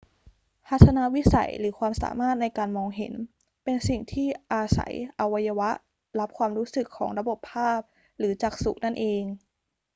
[0.67, 3.13] ทัศนวิสัย หรือความสามารถในการมองเห็น
[3.63, 5.69] เป็นสิ่งที่อาศัยอวัยวะ
[6.19, 7.79] รับความรู้สึกของระบบภาพ
[8.17, 9.23] หรือจักษุนั่นเอง